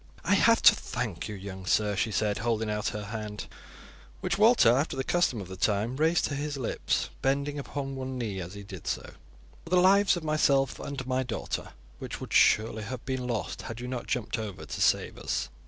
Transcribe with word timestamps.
"I 0.23 0.33
have 0.33 0.63
to 0.63 0.73
thank 0.73 1.27
you, 1.29 1.35
young 1.35 1.67
sir," 1.67 1.95
she 1.95 2.11
said, 2.11 2.39
holding 2.39 2.71
out 2.71 2.87
her 2.87 3.05
hand, 3.13 3.45
which 4.19 4.39
Walter, 4.39 4.71
after 4.75 4.97
the 4.97 5.03
custom 5.03 5.39
of 5.39 5.47
the 5.47 5.55
time, 5.55 5.95
raised 5.95 6.25
to 6.25 6.33
his 6.33 6.57
lips, 6.57 7.11
bending 7.21 7.59
upon 7.59 7.95
one 7.95 8.17
knee 8.17 8.41
as 8.41 8.55
he 8.55 8.63
did 8.63 8.87
so, 8.87 9.11
"for 9.63 9.69
the 9.69 9.77
lives 9.79 10.17
of 10.17 10.23
myself 10.23 10.79
and 10.79 11.05
my 11.05 11.21
daughter, 11.21 11.73
which 11.99 12.19
would 12.19 12.33
surely 12.33 12.81
have 12.81 13.05
been 13.05 13.27
lost 13.27 13.61
had 13.61 13.79
you 13.79 13.87
not 13.87 14.07
jumped 14.07 14.39
over 14.39 14.65
to 14.65 14.81
save 14.81 15.19
us. 15.19 15.49